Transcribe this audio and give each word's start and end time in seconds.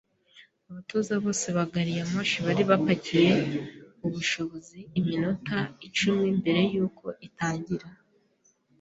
Abatoza 0.69 1.13
bose 1.23 1.45
ba 1.55 1.65
gari 1.73 1.93
ya 1.99 2.05
moshi 2.11 2.37
bari 2.45 2.63
bapakiye 2.69 3.33
ubushobozi 4.05 4.79
iminota 4.99 5.57
icumi 5.87 6.25
mbere 6.39 6.61
yuko 6.73 7.05
itangira. 7.27 7.87